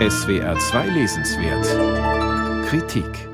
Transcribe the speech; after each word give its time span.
SWR 0.00 0.58
2 0.58 0.88
Lesenswert 0.88 2.66
Kritik 2.66 3.28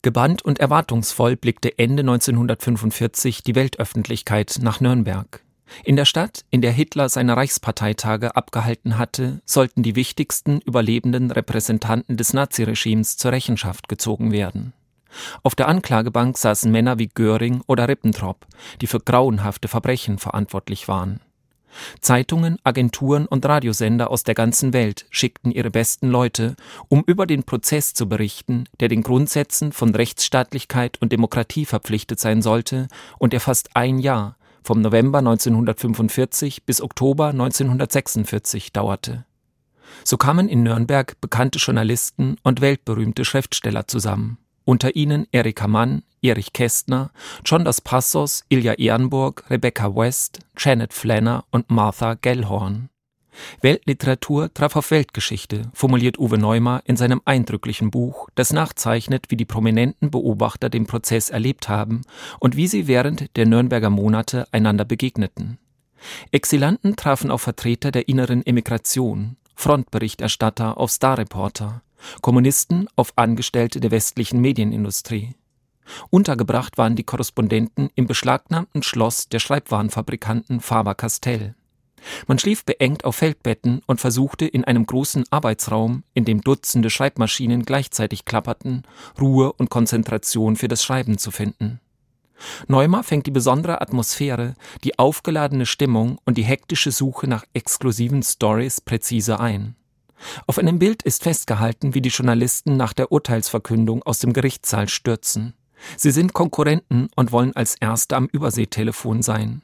Gebannt 0.00 0.40
und 0.40 0.60
erwartungsvoll 0.60 1.36
blickte 1.36 1.78
Ende 1.78 2.00
1945 2.00 3.42
die 3.42 3.54
Weltöffentlichkeit 3.54 4.60
nach 4.62 4.80
Nürnberg. 4.80 5.44
In 5.84 5.96
der 5.96 6.06
Stadt, 6.06 6.46
in 6.48 6.62
der 6.62 6.72
Hitler 6.72 7.10
seine 7.10 7.36
Reichsparteitage 7.36 8.34
abgehalten 8.34 8.96
hatte, 8.96 9.42
sollten 9.44 9.82
die 9.82 9.94
wichtigsten 9.94 10.62
überlebenden 10.62 11.30
Repräsentanten 11.30 12.16
des 12.16 12.32
Naziregimes 12.32 13.18
zur 13.18 13.32
Rechenschaft 13.32 13.90
gezogen 13.90 14.32
werden. 14.32 14.72
Auf 15.42 15.54
der 15.54 15.68
Anklagebank 15.68 16.38
saßen 16.38 16.72
Männer 16.72 16.98
wie 16.98 17.08
Göring 17.08 17.60
oder 17.66 17.88
Ribbentrop, 17.88 18.46
die 18.80 18.86
für 18.86 19.00
grauenhafte 19.00 19.68
Verbrechen 19.68 20.16
verantwortlich 20.16 20.88
waren. 20.88 21.20
Zeitungen, 22.00 22.58
Agenturen 22.64 23.26
und 23.26 23.46
Radiosender 23.46 24.10
aus 24.10 24.24
der 24.24 24.34
ganzen 24.34 24.72
Welt 24.72 25.06
schickten 25.10 25.50
ihre 25.52 25.70
besten 25.70 26.08
Leute, 26.08 26.56
um 26.88 27.02
über 27.06 27.26
den 27.26 27.44
Prozess 27.44 27.94
zu 27.94 28.08
berichten, 28.08 28.64
der 28.80 28.88
den 28.88 29.02
Grundsätzen 29.02 29.72
von 29.72 29.94
Rechtsstaatlichkeit 29.94 31.00
und 31.00 31.12
Demokratie 31.12 31.64
verpflichtet 31.64 32.20
sein 32.20 32.42
sollte 32.42 32.88
und 33.18 33.32
der 33.32 33.40
fast 33.40 33.76
ein 33.76 33.98
Jahr, 33.98 34.36
vom 34.64 34.80
November 34.80 35.18
1945 35.18 36.64
bis 36.64 36.80
Oktober 36.80 37.28
1946 37.28 38.72
dauerte. 38.72 39.24
So 40.04 40.16
kamen 40.16 40.48
in 40.48 40.62
Nürnberg 40.62 41.20
bekannte 41.20 41.58
Journalisten 41.58 42.36
und 42.42 42.60
weltberühmte 42.60 43.24
Schriftsteller 43.24 43.86
zusammen 43.86 44.38
unter 44.64 44.96
ihnen 44.96 45.26
Erika 45.32 45.66
Mann, 45.68 46.02
Erich 46.22 46.52
Kästner, 46.52 47.10
John 47.44 47.64
Dos 47.64 47.80
Passos, 47.80 48.44
Ilja 48.48 48.74
Ehrenburg, 48.74 49.44
Rebecca 49.50 49.94
West, 49.94 50.40
Janet 50.56 50.92
Flanner 50.92 51.44
und 51.50 51.70
Martha 51.70 52.14
Gellhorn. 52.14 52.88
Weltliteratur 53.60 54.52
traf 54.52 54.76
auf 54.76 54.90
Weltgeschichte, 54.90 55.62
formuliert 55.72 56.18
Uwe 56.18 56.38
Neumer 56.38 56.82
in 56.84 56.96
seinem 56.96 57.22
eindrücklichen 57.24 57.90
Buch, 57.90 58.28
das 58.34 58.52
nachzeichnet, 58.52 59.26
wie 59.30 59.36
die 59.36 59.44
prominenten 59.44 60.10
Beobachter 60.10 60.68
den 60.68 60.86
Prozess 60.86 61.30
erlebt 61.30 61.68
haben 61.68 62.02
und 62.40 62.56
wie 62.56 62.66
sie 62.66 62.86
während 62.86 63.34
der 63.36 63.46
Nürnberger 63.46 63.90
Monate 63.90 64.46
einander 64.52 64.84
begegneten. 64.84 65.58
Exilanten 66.30 66.96
trafen 66.96 67.30
auf 67.30 67.42
Vertreter 67.42 67.90
der 67.90 68.08
inneren 68.08 68.44
Emigration, 68.44 69.36
Frontberichterstatter 69.54 70.76
auf 70.76 70.90
Starreporter, 70.90 71.82
Kommunisten 72.20 72.88
auf 72.96 73.12
Angestellte 73.16 73.80
der 73.80 73.90
westlichen 73.90 74.40
Medienindustrie. 74.40 75.34
Untergebracht 76.10 76.78
waren 76.78 76.96
die 76.96 77.04
Korrespondenten 77.04 77.90
im 77.94 78.06
beschlagnahmten 78.06 78.82
Schloss 78.82 79.28
der 79.28 79.40
Schreibwarenfabrikanten 79.40 80.60
Faber-Castell. 80.60 81.54
Man 82.26 82.38
schlief 82.38 82.64
beengt 82.64 83.04
auf 83.04 83.16
Feldbetten 83.16 83.80
und 83.86 84.00
versuchte 84.00 84.46
in 84.46 84.64
einem 84.64 84.86
großen 84.86 85.24
Arbeitsraum, 85.30 86.02
in 86.14 86.24
dem 86.24 86.40
Dutzende 86.40 86.90
Schreibmaschinen 86.90 87.64
gleichzeitig 87.64 88.24
klapperten, 88.24 88.82
Ruhe 89.20 89.52
und 89.52 89.70
Konzentration 89.70 90.56
für 90.56 90.68
das 90.68 90.82
Schreiben 90.82 91.18
zu 91.18 91.30
finden. 91.30 91.80
Neumer 92.66 93.04
fängt 93.04 93.26
die 93.26 93.30
besondere 93.30 93.80
Atmosphäre, 93.80 94.54
die 94.82 94.98
aufgeladene 94.98 95.64
Stimmung 95.64 96.18
und 96.24 96.38
die 96.38 96.42
hektische 96.42 96.90
Suche 96.90 97.28
nach 97.28 97.44
exklusiven 97.54 98.22
Stories 98.22 98.80
präzise 98.80 99.38
ein. 99.38 99.76
Auf 100.46 100.58
einem 100.58 100.78
Bild 100.78 101.02
ist 101.02 101.22
festgehalten, 101.22 101.94
wie 101.94 102.00
die 102.02 102.10
Journalisten 102.10 102.76
nach 102.76 102.92
der 102.92 103.12
Urteilsverkündung 103.12 104.02
aus 104.02 104.18
dem 104.18 104.32
Gerichtssaal 104.32 104.88
stürzen. 104.88 105.54
Sie 105.96 106.10
sind 106.10 106.32
Konkurrenten 106.32 107.08
und 107.16 107.32
wollen 107.32 107.54
als 107.56 107.74
Erste 107.74 108.16
am 108.16 108.26
Überseetelefon 108.26 109.22
sein. 109.22 109.62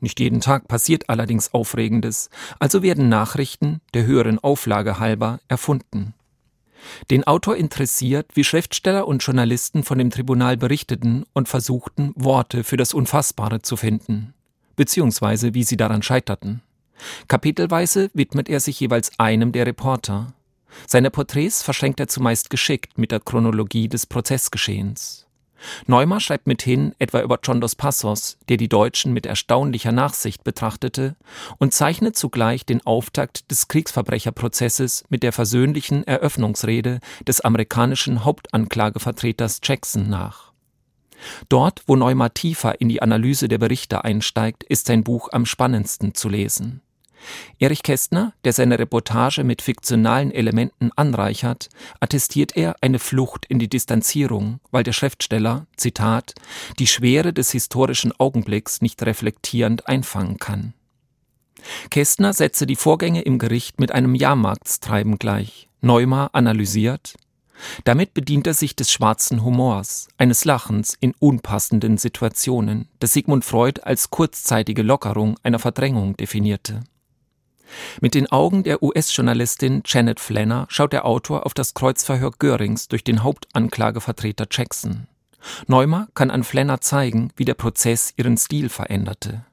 Nicht 0.00 0.20
jeden 0.20 0.40
Tag 0.40 0.68
passiert 0.68 1.08
allerdings 1.08 1.54
Aufregendes, 1.54 2.28
also 2.58 2.82
werden 2.82 3.08
Nachrichten, 3.08 3.80
der 3.94 4.04
höheren 4.04 4.38
Auflage 4.38 4.98
halber, 4.98 5.40
erfunden. 5.48 6.14
Den 7.10 7.24
Autor 7.24 7.56
interessiert, 7.56 8.32
wie 8.34 8.44
Schriftsteller 8.44 9.08
und 9.08 9.22
Journalisten 9.22 9.82
von 9.82 9.96
dem 9.96 10.10
Tribunal 10.10 10.58
berichteten 10.58 11.24
und 11.32 11.48
versuchten, 11.48 12.12
Worte 12.16 12.64
für 12.64 12.76
das 12.76 12.92
Unfassbare 12.92 13.62
zu 13.62 13.76
finden, 13.76 14.34
beziehungsweise 14.76 15.54
wie 15.54 15.64
sie 15.64 15.78
daran 15.78 16.02
scheiterten. 16.02 16.60
Kapitelweise 17.28 18.10
widmet 18.14 18.48
er 18.48 18.60
sich 18.60 18.80
jeweils 18.80 19.18
einem 19.18 19.52
der 19.52 19.66
Reporter. 19.66 20.32
Seine 20.86 21.10
Porträts 21.10 21.62
verschränkt 21.62 22.00
er 22.00 22.08
zumeist 22.08 22.50
geschickt 22.50 22.98
mit 22.98 23.12
der 23.12 23.20
Chronologie 23.20 23.88
des 23.88 24.06
Prozessgeschehens. 24.06 25.24
Neumer 25.86 26.20
schreibt 26.20 26.46
mithin 26.46 26.94
etwa 26.98 27.22
über 27.22 27.38
John 27.42 27.60
dos 27.60 27.74
Passos, 27.74 28.36
der 28.48 28.56
die 28.56 28.68
Deutschen 28.68 29.12
mit 29.12 29.24
erstaunlicher 29.24 29.92
Nachsicht 29.92 30.44
betrachtete, 30.44 31.16
und 31.58 31.72
zeichnet 31.72 32.16
zugleich 32.16 32.66
den 32.66 32.84
Auftakt 32.86 33.50
des 33.50 33.68
Kriegsverbrecherprozesses 33.68 35.04
mit 35.08 35.22
der 35.22 35.32
versöhnlichen 35.32 36.06
Eröffnungsrede 36.06 37.00
des 37.26 37.40
amerikanischen 37.40 38.24
Hauptanklagevertreters 38.24 39.60
Jackson 39.62 40.08
nach. 40.08 40.52
Dort, 41.48 41.82
wo 41.86 41.96
Neumer 41.96 42.34
tiefer 42.34 42.80
in 42.80 42.88
die 42.90 43.00
Analyse 43.00 43.48
der 43.48 43.58
Berichte 43.58 44.04
einsteigt, 44.04 44.64
ist 44.64 44.86
sein 44.86 45.04
Buch 45.04 45.30
am 45.32 45.46
spannendsten 45.46 46.14
zu 46.14 46.28
lesen. 46.28 46.82
Erich 47.58 47.82
Kästner, 47.82 48.32
der 48.44 48.52
seine 48.52 48.78
Reportage 48.78 49.44
mit 49.44 49.62
fiktionalen 49.62 50.30
Elementen 50.30 50.90
anreichert, 50.96 51.68
attestiert 52.00 52.56
er 52.56 52.76
eine 52.80 52.98
Flucht 52.98 53.46
in 53.46 53.58
die 53.58 53.68
Distanzierung, 53.68 54.60
weil 54.70 54.82
der 54.82 54.92
Schriftsteller, 54.92 55.66
Zitat, 55.76 56.34
die 56.78 56.86
Schwere 56.86 57.32
des 57.32 57.50
historischen 57.50 58.12
Augenblicks 58.18 58.80
nicht 58.80 59.02
reflektierend 59.02 59.88
einfangen 59.88 60.38
kann. 60.38 60.74
Kästner 61.90 62.32
setze 62.32 62.66
die 62.66 62.76
Vorgänge 62.76 63.22
im 63.22 63.38
Gericht 63.38 63.80
mit 63.80 63.92
einem 63.92 64.14
Jahrmarktstreiben 64.14 65.18
gleich. 65.18 65.68
Neumar 65.80 66.30
analysiert, 66.32 67.14
damit 67.84 68.14
bedient 68.14 68.46
er 68.46 68.54
sich 68.54 68.76
des 68.76 68.90
schwarzen 68.90 69.44
Humors, 69.44 70.08
eines 70.18 70.44
Lachens 70.44 70.96
in 71.00 71.14
unpassenden 71.18 71.98
Situationen, 71.98 72.88
das 72.98 73.12
Sigmund 73.12 73.44
Freud 73.44 73.80
als 73.82 74.10
kurzzeitige 74.10 74.82
Lockerung 74.82 75.36
einer 75.42 75.58
Verdrängung 75.58 76.16
definierte. 76.16 76.80
Mit 78.00 78.14
den 78.14 78.30
Augen 78.30 78.62
der 78.62 78.82
US-Journalistin 78.82 79.82
Janet 79.84 80.20
Flanner 80.20 80.66
schaut 80.68 80.92
der 80.92 81.04
Autor 81.04 81.46
auf 81.46 81.54
das 81.54 81.74
Kreuzverhör 81.74 82.32
Görings 82.38 82.88
durch 82.88 83.04
den 83.04 83.22
Hauptanklagevertreter 83.22 84.46
Jackson. 84.50 85.06
Neumer 85.66 86.08
kann 86.14 86.30
an 86.30 86.44
Flanner 86.44 86.80
zeigen, 86.80 87.30
wie 87.36 87.44
der 87.44 87.54
Prozess 87.54 88.12
ihren 88.16 88.36
Stil 88.36 88.68
veränderte. 88.68 89.44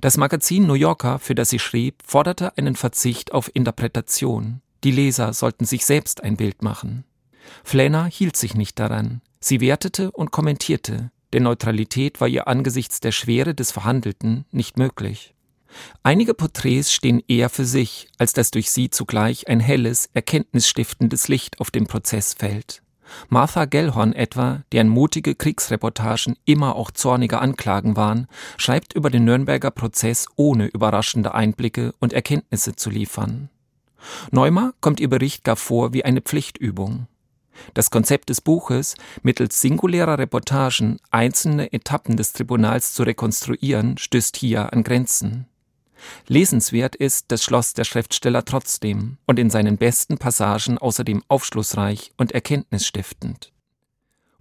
Das 0.00 0.16
Magazin 0.16 0.66
New 0.66 0.74
Yorker, 0.74 1.18
für 1.18 1.34
das 1.34 1.50
sie 1.50 1.58
schrieb, 1.58 2.02
forderte 2.04 2.56
einen 2.56 2.76
Verzicht 2.76 3.32
auf 3.32 3.50
Interpretation. 3.54 4.62
Die 4.84 4.90
Leser 4.90 5.32
sollten 5.32 5.64
sich 5.64 5.84
selbst 5.84 6.22
ein 6.22 6.36
Bild 6.36 6.62
machen. 6.62 7.04
Flanner 7.62 8.06
hielt 8.06 8.36
sich 8.36 8.54
nicht 8.54 8.78
daran. 8.78 9.20
Sie 9.40 9.60
wertete 9.60 10.10
und 10.12 10.30
kommentierte, 10.30 11.10
denn 11.32 11.42
Neutralität 11.42 12.20
war 12.20 12.28
ihr 12.28 12.48
angesichts 12.48 13.00
der 13.00 13.12
Schwere 13.12 13.54
des 13.54 13.72
Verhandelten 13.72 14.46
nicht 14.50 14.78
möglich. 14.78 15.35
Einige 16.02 16.34
Porträts 16.34 16.92
stehen 16.92 17.22
eher 17.28 17.48
für 17.48 17.64
sich, 17.64 18.08
als 18.18 18.32
dass 18.32 18.50
durch 18.50 18.70
sie 18.70 18.90
zugleich 18.90 19.48
ein 19.48 19.60
helles, 19.60 20.08
erkenntnisstiftendes 20.14 21.28
Licht 21.28 21.60
auf 21.60 21.70
den 21.70 21.86
Prozess 21.86 22.34
fällt. 22.34 22.82
Martha 23.28 23.64
Gellhorn 23.66 24.12
etwa, 24.12 24.62
deren 24.72 24.88
mutige 24.88 25.34
Kriegsreportagen 25.34 26.36
immer 26.44 26.76
auch 26.76 26.90
zornige 26.90 27.38
Anklagen 27.38 27.96
waren, 27.96 28.26
schreibt 28.56 28.94
über 28.94 29.10
den 29.10 29.24
Nürnberger 29.24 29.70
Prozess 29.70 30.26
ohne 30.36 30.66
überraschende 30.66 31.34
Einblicke 31.34 31.94
und 32.00 32.12
Erkenntnisse 32.12 32.74
zu 32.74 32.90
liefern. 32.90 33.48
Neumer 34.30 34.72
kommt 34.80 35.00
ihr 35.00 35.08
Bericht 35.08 35.44
gar 35.44 35.56
vor 35.56 35.92
wie 35.92 36.04
eine 36.04 36.20
Pflichtübung. 36.20 37.06
Das 37.74 37.90
Konzept 37.90 38.28
des 38.28 38.40
Buches, 38.40 38.94
mittels 39.22 39.60
singulärer 39.60 40.18
Reportagen 40.18 40.98
einzelne 41.10 41.72
Etappen 41.72 42.16
des 42.16 42.32
Tribunals 42.32 42.92
zu 42.92 43.02
rekonstruieren, 43.02 43.96
stößt 43.98 44.36
hier 44.36 44.72
an 44.72 44.84
Grenzen. 44.84 45.46
Lesenswert 46.26 46.96
ist 46.96 47.26
das 47.28 47.42
Schloss 47.42 47.74
der 47.74 47.84
Schriftsteller 47.84 48.44
trotzdem 48.44 49.18
und 49.26 49.38
in 49.38 49.50
seinen 49.50 49.76
besten 49.76 50.18
Passagen 50.18 50.78
außerdem 50.78 51.22
aufschlussreich 51.28 52.12
und 52.16 52.32
erkenntnisstiftend. 52.32 53.52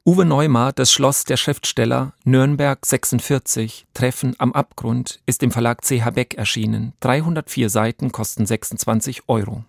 Uwe 0.07 0.23
Neumar, 0.23 0.71
Das 0.71 0.91
Schloss 0.91 1.23
der 1.23 1.35
Schriftsteller, 1.35 2.13
Nürnberg 2.25 2.85
46, 2.85 3.87
Treffen 3.95 4.35
am 4.37 4.53
Abgrund, 4.53 5.19
ist 5.25 5.41
im 5.41 5.49
Verlag 5.49 5.81
CH 5.83 6.11
Beck 6.11 6.35
erschienen. 6.35 6.93
304 6.99 7.71
Seiten 7.71 8.11
kosten 8.11 8.45
26 8.45 9.23
Euro. 9.27 9.65